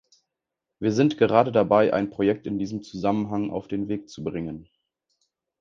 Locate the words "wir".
0.79-0.93